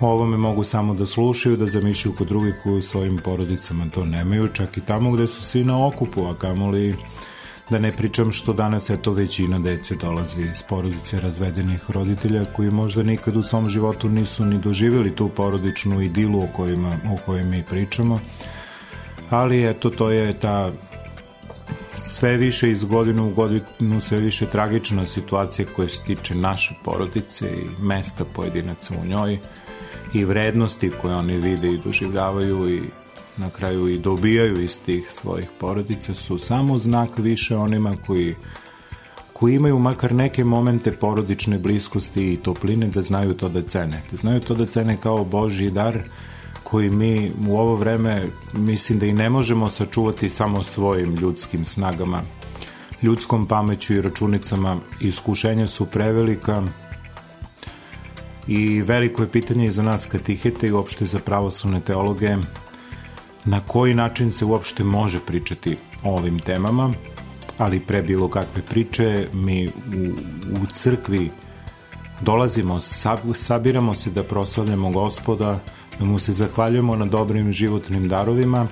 ovome 0.00 0.36
mogu 0.36 0.64
samo 0.64 0.94
da 0.94 1.06
slušaju, 1.06 1.56
da 1.56 1.66
zamišljaju 1.66 2.16
kod 2.16 2.28
drugih 2.28 2.54
koji 2.62 2.78
u 2.78 2.82
svojim 2.82 3.18
porodicama 3.24 3.86
to 3.94 4.04
nemaju, 4.04 4.48
čak 4.48 4.76
i 4.76 4.80
tamo 4.80 5.10
gde 5.10 5.26
su 5.26 5.42
svi 5.42 5.64
na 5.64 5.86
okupu, 5.86 6.26
a 6.26 6.34
kamoli 6.34 6.96
da 7.70 7.78
ne 7.78 7.92
pričam 7.92 8.32
što 8.32 8.52
danas 8.52 8.90
eto 8.90 9.12
većina 9.12 9.58
dece 9.58 9.94
dolazi 9.94 10.42
iz 10.42 10.62
porodice 10.62 11.20
razvedenih 11.20 11.90
roditelja 11.90 12.44
koji 12.44 12.70
možda 12.70 13.02
nikad 13.02 13.36
u 13.36 13.42
svom 13.42 13.68
životu 13.68 14.08
nisu 14.08 14.44
ni 14.44 14.58
doživjeli 14.58 15.14
tu 15.14 15.28
porodičnu 15.28 16.00
idilu 16.00 16.42
o, 16.42 16.48
kojima, 16.52 16.98
o 17.14 17.16
kojoj 17.26 17.44
mi 17.44 17.62
pričamo 17.62 18.20
ali 19.30 19.70
eto 19.70 19.90
to 19.90 20.10
je 20.10 20.38
ta 20.38 20.72
sve 21.96 22.36
više 22.36 22.70
iz 22.70 22.84
godinu 22.84 23.26
u 23.26 23.34
godinu 23.34 24.00
sve 24.00 24.20
više 24.20 24.46
tragična 24.46 25.06
situacija 25.06 25.66
koja 25.76 25.88
se 25.88 26.02
tiče 26.06 26.34
naše 26.34 26.74
porodice 26.84 27.46
i 27.46 27.82
mesta 27.82 28.24
pojedinaca 28.24 28.94
u 29.02 29.06
njoj 29.06 29.38
i 30.14 30.24
vrednosti 30.24 30.90
koje 31.02 31.14
oni 31.14 31.38
vide 31.38 31.68
i 31.68 31.78
doživljavaju 31.78 32.70
i 32.70 32.82
na 33.36 33.50
kraju 33.50 33.88
i 33.88 33.98
dobijaju 33.98 34.62
iz 34.62 34.80
tih 34.80 35.06
svojih 35.10 35.48
porodica 35.60 36.14
su 36.14 36.38
samo 36.38 36.78
znak 36.78 37.18
više 37.18 37.56
onima 37.56 37.96
koji 38.06 38.34
koji 39.38 39.54
imaju 39.54 39.78
makar 39.78 40.14
neke 40.14 40.44
momente 40.44 40.92
porodične 40.92 41.58
bliskosti 41.58 42.32
i 42.32 42.36
topline 42.36 42.86
da 42.86 43.02
znaju 43.02 43.34
to 43.34 43.48
da 43.48 43.62
cene. 43.62 44.02
Da 44.10 44.16
znaju 44.16 44.40
to 44.40 44.54
da 44.54 44.66
cene 44.66 44.96
kao 45.00 45.24
Božji 45.24 45.70
dar 45.70 45.98
koji 46.62 46.90
mi 46.90 47.32
u 47.48 47.58
ovo 47.58 47.76
vreme 47.76 48.26
mislim 48.52 48.98
da 48.98 49.06
i 49.06 49.12
ne 49.12 49.30
možemo 49.30 49.70
sačuvati 49.70 50.30
samo 50.30 50.64
svojim 50.64 51.14
ljudskim 51.14 51.64
snagama, 51.64 52.22
ljudskom 53.02 53.46
pameću 53.46 53.94
i 53.94 54.02
računicama. 54.02 54.76
Iskušenja 55.00 55.68
su 55.68 55.86
prevelika 55.86 56.62
i 58.46 58.82
veliko 58.82 59.22
je 59.22 59.28
pitanje 59.28 59.66
i 59.66 59.72
za 59.72 59.82
nas 59.82 60.06
katihete 60.06 60.66
i 60.66 60.72
uopšte 60.72 61.06
za 61.06 61.18
pravoslavne 61.18 61.80
teologe 61.80 62.36
na 63.46 63.60
koji 63.60 63.94
način 63.94 64.32
se 64.32 64.44
uopšte 64.44 64.84
može 64.84 65.20
pričati 65.20 65.76
o 66.04 66.16
ovim 66.16 66.38
temama, 66.38 66.92
ali 67.58 67.80
pre 67.80 68.02
bilo 68.02 68.28
kakve 68.28 68.62
priče 68.62 69.28
mi 69.32 69.68
u, 69.68 69.70
u 70.62 70.66
crkvi 70.66 71.30
dolazimo, 72.20 72.80
sab, 72.80 73.18
sabiramo 73.34 73.94
se 73.94 74.10
da 74.10 74.22
proslavljamo 74.24 74.90
gospoda, 74.90 75.58
da 75.98 76.04
mu 76.04 76.18
se 76.18 76.32
zahvaljujemo 76.32 76.96
na 76.96 77.06
dobrim 77.06 77.52
životnim 77.52 78.08
darovima 78.08 78.66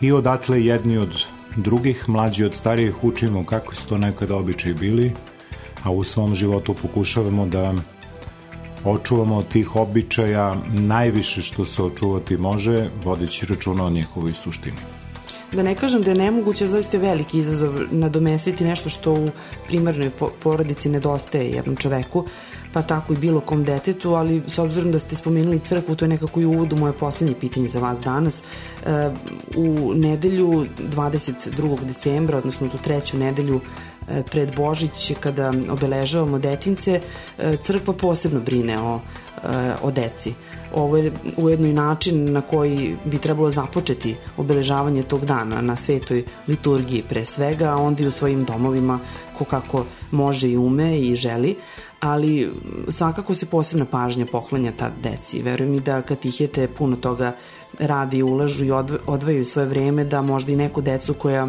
i 0.00 0.12
odatle 0.12 0.64
jedni 0.64 0.98
od 0.98 1.24
drugih, 1.56 2.08
mlađi 2.08 2.44
od 2.44 2.54
starijih 2.54 3.04
učimo 3.04 3.44
kako 3.44 3.74
su 3.74 3.86
to 3.86 3.98
nekada 3.98 4.36
običaj 4.36 4.74
bili, 4.74 5.12
a 5.82 5.90
u 5.90 6.04
svom 6.04 6.34
životu 6.34 6.74
pokušavamo 6.74 7.46
da 7.46 7.74
očuvamo 8.90 9.36
od 9.36 9.48
tih 9.48 9.76
običaja 9.76 10.56
najviše 10.68 11.42
što 11.42 11.64
se 11.64 11.82
očuvati 11.82 12.36
može, 12.36 12.90
vodeći 13.04 13.46
računa 13.46 13.84
o 13.84 13.90
njihovoj 13.90 14.32
suštini. 14.32 14.76
Da 15.52 15.62
ne 15.62 15.74
kažem 15.74 16.02
da 16.02 16.10
je 16.10 16.16
nemoguće, 16.16 16.66
zaista 16.66 16.98
veliki 16.98 17.38
izazov 17.38 17.74
nadomestiti 17.90 18.64
nešto 18.64 18.88
što 18.88 19.12
u 19.12 19.28
primarnoj 19.66 20.10
porodici 20.42 20.88
nedostaje 20.88 21.50
jednom 21.50 21.76
čoveku, 21.76 22.24
pa 22.72 22.82
tako 22.82 23.12
i 23.12 23.16
bilo 23.16 23.40
kom 23.40 23.64
detetu, 23.64 24.14
ali 24.14 24.42
s 24.46 24.58
obzirom 24.58 24.92
da 24.92 24.98
ste 24.98 25.16
spomenuli 25.16 25.58
crkvu, 25.58 25.96
to 25.96 26.04
je 26.04 26.08
nekako 26.08 26.40
i 26.40 26.44
uvod 26.44 26.72
u 26.72 26.76
moje 26.76 26.92
poslednje 26.92 27.34
pitanje 27.40 27.68
za 27.68 27.80
vas 27.80 28.00
danas. 28.00 28.42
E, 28.86 29.10
u 29.56 29.94
nedelju 29.94 30.66
22. 30.78 31.84
decembra, 31.84 32.38
odnosno 32.38 32.68
tu 32.68 32.78
treću 32.78 33.16
nedelju 33.18 33.60
pred 34.30 34.56
Božić, 34.56 35.14
kada 35.20 35.52
obeležavamo 35.70 36.38
detince, 36.38 37.00
e, 37.38 37.56
crkva 37.56 37.94
posebno 37.94 38.40
brine 38.40 38.78
o, 38.80 39.00
o 39.82 39.90
deci. 39.90 40.34
Ovo 40.74 40.96
je 40.96 41.12
ujedno 41.36 41.66
i 41.66 41.72
način 41.72 42.32
na 42.32 42.40
koji 42.40 42.96
bi 43.04 43.18
trebalo 43.18 43.50
započeti 43.50 44.16
obeležavanje 44.36 45.02
tog 45.02 45.24
dana 45.24 45.60
na 45.60 45.76
svetoj 45.76 46.24
liturgiji 46.48 47.02
pre 47.08 47.24
svega, 47.24 47.70
a 47.70 47.76
onda 47.76 48.02
i 48.02 48.06
u 48.06 48.10
svojim 48.10 48.44
domovima 48.44 48.98
ko 49.38 49.44
kako 49.44 49.84
može 50.10 50.50
i 50.50 50.56
ume 50.56 50.98
i 50.98 51.16
želi 51.16 51.56
ali 52.00 52.52
svakako 52.88 53.34
se 53.34 53.46
posebna 53.46 53.84
pažnja 53.84 54.26
poklanja 54.32 54.72
ta 54.76 54.90
deci. 55.02 55.42
Verujem 55.42 55.74
i 55.74 55.80
da 55.80 56.02
katihete 56.02 56.68
puno 56.68 56.96
toga 56.96 57.32
radi, 57.78 58.22
ulažu 58.22 58.64
i 58.64 58.70
odvajaju 59.06 59.44
svoje 59.44 59.68
vreme 59.68 60.04
da 60.04 60.22
možda 60.22 60.52
i 60.52 60.56
neku 60.56 60.80
decu 60.80 61.14
koja 61.14 61.48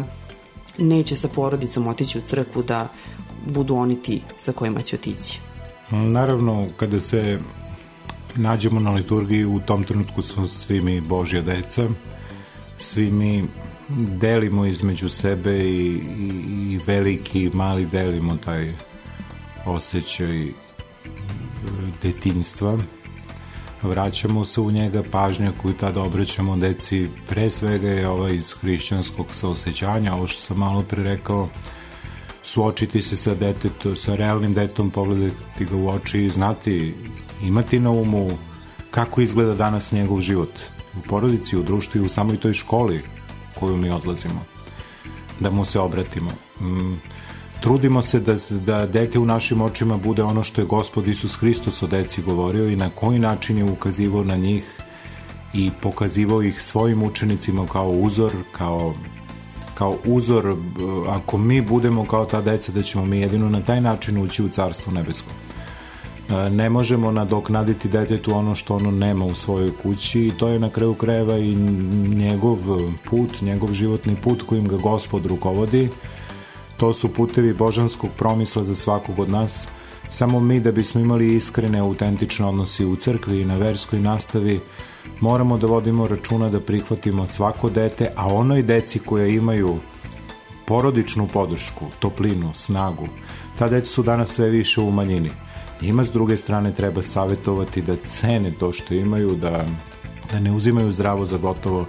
neće 0.78 1.16
sa 1.16 1.28
porodicom 1.28 1.86
otići 1.86 2.18
u 2.18 2.22
crkvu 2.28 2.62
da 2.62 2.88
budu 3.46 3.74
oni 3.74 4.02
ti 4.02 4.22
sa 4.38 4.52
kojima 4.52 4.80
će 4.80 4.96
otići. 4.96 5.40
Naravno, 5.90 6.68
kada 6.76 7.00
se 7.00 7.38
nađemo 8.36 8.80
na 8.80 8.90
liturgiji, 8.90 9.44
u 9.44 9.60
tom 9.60 9.84
trenutku 9.84 10.22
smo 10.22 10.46
svi 10.46 10.80
mi 10.80 11.00
Božja 11.00 11.42
deca, 11.42 11.88
svi 12.78 13.10
mi 13.10 13.44
delimo 14.20 14.66
između 14.66 15.08
sebe 15.08 15.58
i, 15.58 16.00
i, 16.18 16.32
i 16.72 16.80
veliki 16.86 17.42
i 17.42 17.50
mali 17.54 17.86
delimo 17.86 18.36
taj 18.36 18.72
osjećaj 19.66 20.42
e, 20.42 20.52
detinstva 22.02 22.78
vraćamo 23.82 24.44
se 24.44 24.60
u 24.60 24.70
njega 24.70 25.02
pažnja 25.10 25.52
koju 25.62 25.74
tada 25.74 26.02
obraćamo 26.02 26.56
deci 26.56 27.08
pre 27.28 27.50
svega 27.50 27.88
je 27.88 28.08
ova 28.08 28.30
iz 28.30 28.52
hrišćanskog 28.52 29.26
saosećanja 29.34 30.14
ovo 30.14 30.26
što 30.26 30.42
sam 30.42 30.58
malo 30.58 30.82
pre 30.82 31.02
rekao 31.02 31.48
suočiti 32.42 33.02
se 33.02 33.16
sa 33.16 33.34
detetom, 33.34 33.96
sa 33.96 34.16
realnim 34.16 34.54
detetom, 34.54 34.90
pogledati 34.90 35.64
ga 35.64 35.76
u 35.76 35.88
oči 35.88 36.24
i 36.24 36.30
znati, 36.30 36.94
imati 37.42 37.80
na 37.80 37.90
umu 37.90 38.30
kako 38.90 39.20
izgleda 39.20 39.54
danas 39.54 39.92
njegov 39.92 40.20
život 40.20 40.60
u 40.96 41.00
porodici, 41.08 41.56
u 41.56 41.62
društvu 41.62 42.00
i 42.00 42.04
u 42.04 42.08
samoj 42.08 42.36
toj 42.36 42.52
školi 42.52 43.02
koju 43.54 43.76
mi 43.76 43.90
odlazimo. 43.90 44.44
Da 45.40 45.50
mu 45.50 45.64
se 45.64 45.80
obratimo. 45.80 46.30
Mm, 46.60 46.94
trudimo 47.60 48.02
se 48.02 48.20
da, 48.20 48.36
da 48.50 48.86
dete 48.86 49.18
u 49.18 49.26
našim 49.26 49.60
očima 49.60 49.96
bude 49.96 50.22
ono 50.22 50.42
što 50.44 50.60
je 50.60 50.66
gospod 50.66 51.08
Isus 51.08 51.36
Hristos 51.36 51.82
o 51.82 51.86
deci 51.86 52.22
govorio 52.22 52.68
i 52.68 52.76
na 52.76 52.90
koji 52.90 53.18
način 53.18 53.58
je 53.58 53.64
ukazivao 53.64 54.24
na 54.24 54.36
njih 54.36 54.78
i 55.54 55.70
pokazivao 55.82 56.42
ih 56.42 56.62
svojim 56.62 57.02
učenicima 57.02 57.66
kao 57.66 57.90
uzor, 57.90 58.32
kao 58.52 58.94
kao 59.78 59.96
uzor, 60.04 60.56
ako 61.08 61.38
mi 61.38 61.60
budemo 61.60 62.04
kao 62.04 62.24
ta 62.24 62.40
deca, 62.40 62.72
da 62.72 62.82
ćemo 62.82 63.04
mi 63.04 63.20
jedino 63.20 63.48
na 63.48 63.60
taj 63.60 63.80
način 63.80 64.18
ući 64.18 64.44
u 64.44 64.48
Carstvo 64.48 64.92
nebesko. 64.92 65.30
E, 66.30 66.50
ne 66.50 66.70
možemo 66.70 67.12
nadoknaditi 67.12 67.88
detetu 67.88 68.34
ono 68.34 68.54
što 68.54 68.76
ono 68.76 68.90
nema 68.90 69.24
u 69.24 69.34
svojoj 69.34 69.70
kući 69.82 70.20
i 70.20 70.30
to 70.30 70.48
je 70.48 70.58
na 70.58 70.70
kraju 70.70 70.94
krajeva 70.94 71.38
i 71.38 71.54
njegov 71.54 72.58
put, 73.04 73.40
njegov 73.42 73.72
životni 73.72 74.16
put 74.16 74.42
kojim 74.42 74.68
ga 74.68 74.76
gospod 74.76 75.26
rukovodi. 75.26 75.88
To 76.78 76.92
su 76.94 77.08
putevi 77.08 77.52
božanskog 77.52 78.10
promisla 78.16 78.64
za 78.64 78.74
svakog 78.74 79.18
od 79.18 79.30
nas. 79.30 79.68
Samo 80.08 80.40
mi 80.40 80.60
da 80.60 80.72
bismo 80.72 81.00
imali 81.00 81.34
iskrene, 81.34 81.78
autentične 81.78 82.46
odnosi 82.46 82.84
u 82.84 82.96
crkvi 82.96 83.40
i 83.40 83.44
na 83.44 83.56
verskoj 83.56 84.00
nastavi, 84.00 84.60
moramo 85.20 85.58
da 85.58 85.66
vodimo 85.66 86.06
računa 86.08 86.48
da 86.48 86.60
prihvatimo 86.60 87.26
svako 87.26 87.70
dete, 87.70 88.12
a 88.16 88.26
onoj 88.26 88.62
deci 88.62 88.98
koja 88.98 89.26
imaju 89.26 89.76
porodičnu 90.66 91.28
podršku, 91.32 91.86
toplinu, 91.98 92.50
snagu, 92.54 93.08
ta 93.58 93.68
deca 93.68 93.90
su 93.90 94.02
danas 94.02 94.32
sve 94.32 94.48
više 94.48 94.80
u 94.80 94.90
manjini. 94.90 95.30
Njima 95.82 96.04
s 96.04 96.10
druge 96.12 96.36
strane 96.36 96.74
treba 96.74 97.02
savjetovati 97.02 97.82
da 97.82 97.96
cene 97.96 98.52
to 98.60 98.72
što 98.72 98.94
imaju, 98.94 99.36
da, 99.36 99.64
da 100.32 100.40
ne 100.40 100.52
uzimaju 100.52 100.92
zdravo 100.92 101.26
za 101.26 101.38
gotovo, 101.38 101.86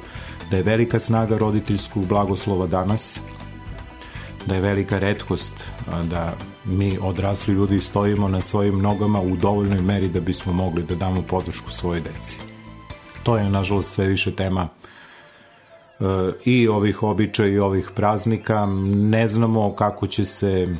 da 0.51 0.57
je 0.57 0.63
velika 0.63 0.99
snaga 0.99 1.37
roditeljskog 1.37 2.05
blagoslova 2.05 2.67
danas, 2.67 3.21
da 4.45 4.55
je 4.55 4.61
velika 4.61 4.99
redkost 4.99 5.71
da 6.03 6.33
mi 6.65 6.97
odrasli 7.01 7.53
ljudi 7.53 7.81
stojimo 7.81 8.27
na 8.27 8.41
svojim 8.41 8.81
nogama 8.81 9.21
u 9.21 9.35
dovoljnoj 9.35 9.81
meri 9.81 10.09
da 10.09 10.19
bismo 10.19 10.53
mogli 10.53 10.83
da 10.83 10.95
damo 10.95 11.21
podršku 11.21 11.71
svojoj 11.71 12.01
deci. 12.01 12.37
To 13.23 13.37
je, 13.37 13.49
nažalost, 13.49 13.91
sve 13.91 14.07
više 14.07 14.35
tema 14.35 14.67
e, 14.67 16.03
i 16.45 16.67
ovih 16.67 17.03
običaja 17.03 17.49
i 17.49 17.59
ovih 17.59 17.91
praznika. 17.95 18.65
Ne 18.85 19.27
znamo 19.27 19.73
kako 19.75 20.07
će 20.07 20.25
se 20.25 20.75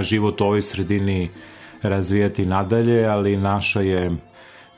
život 0.00 0.40
u 0.40 0.44
ovoj 0.44 0.62
sredini 0.62 1.30
razvijati 1.82 2.46
nadalje, 2.46 3.06
ali 3.06 3.36
naša 3.36 3.80
je 3.80 4.16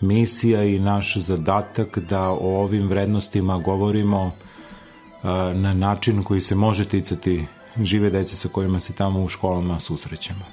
misija 0.00 0.64
i 0.64 0.78
naš 0.78 1.16
zadatak 1.16 1.98
da 1.98 2.28
o 2.28 2.60
ovim 2.62 2.88
vrednostima 2.88 3.58
govorimo 3.58 4.30
e, 4.30 5.28
na 5.54 5.74
način 5.74 6.22
koji 6.22 6.40
se 6.40 6.54
može 6.54 6.84
ticati 6.84 7.44
žive 7.84 8.10
dece 8.10 8.36
sa 8.36 8.48
kojima 8.48 8.80
se 8.80 8.92
tamo 8.92 9.22
u 9.24 9.28
školama 9.28 9.80
susrećemo. 9.80 10.44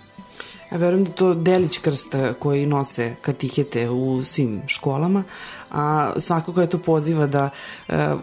Ja 0.72 0.78
verujem 0.78 1.04
da 1.04 1.12
to 1.12 1.34
delić 1.34 1.78
krsta 1.78 2.34
koji 2.34 2.66
nose 2.66 3.16
katihete 3.22 3.90
u 3.90 4.24
svim 4.24 4.62
školama, 4.68 5.24
a 5.72 6.14
svakako 6.18 6.62
je 6.62 6.70
to 6.70 6.78
poziva 6.78 7.28
da 7.28 7.50
e, 7.88 8.16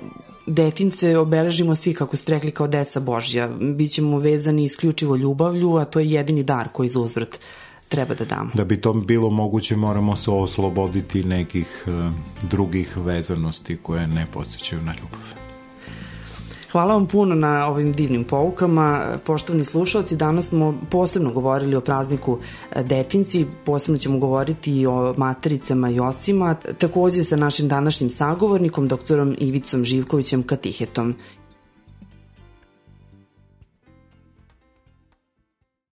detince 0.47 1.19
obeležimo 1.19 1.77
svi, 1.77 1.95
kako 1.95 2.17
ste 2.17 2.33
rekli, 2.33 2.51
kao 2.51 2.67
deca 2.67 3.01
Božja. 3.01 3.49
Bićemo 3.49 4.19
vezani 4.19 4.65
isključivo 4.65 5.17
ljubavlju, 5.17 5.77
a 5.77 5.85
to 5.85 6.01
je 6.01 6.11
jedini 6.11 6.43
dar 6.43 6.69
koji 6.73 6.89
za 6.89 7.01
uzvrat 7.01 7.39
treba 7.89 8.15
da 8.15 8.25
damo. 8.25 8.51
Da 8.55 8.65
bi 8.65 8.81
to 8.81 8.93
bilo 8.93 9.31
moguće, 9.31 9.77
moramo 9.77 10.17
se 10.17 10.31
osloboditi 10.31 11.25
nekih 11.25 11.85
uh, 11.87 12.13
drugih 12.51 12.97
vezanosti 12.97 13.77
koje 13.77 14.07
ne 14.07 14.27
podsjećaju 14.33 14.83
na 14.83 14.93
ljubav. 14.93 15.44
Hvala 16.75 16.95
vam 16.95 17.07
puno 17.07 17.35
na 17.35 17.67
ovim 17.67 17.93
divnim 17.93 18.25
poukama. 18.25 19.19
Poštovni 19.25 19.65
slušalci, 19.65 20.17
danas 20.17 20.49
smo 20.49 20.75
posebno 20.91 21.33
govorili 21.33 21.77
o 21.77 21.81
prazniku 21.81 22.39
e, 22.73 22.83
detinci, 22.83 23.47
posebno 23.65 23.99
ćemo 23.99 24.19
govoriti 24.19 24.81
i 24.81 24.87
o 24.87 25.15
matericama 25.17 25.91
i 25.91 26.01
ocima, 26.01 26.55
takođe 26.55 27.25
sa 27.25 27.37
našim 27.37 27.69
današnjim 27.69 28.11
sagovornikom, 28.11 28.89
doktorom 28.89 29.35
Ivicom 29.39 29.85
Živkovićem 29.85 30.43
Katihetom. 30.43 31.15